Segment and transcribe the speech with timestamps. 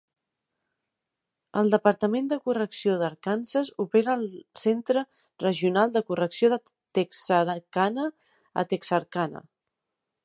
[1.59, 4.25] El Departament de Correcció d'Arkansas opera el
[4.63, 5.05] Centre
[5.47, 6.61] Regional de Correcció de
[7.01, 8.11] Texarkana
[8.65, 9.47] a Texarkana.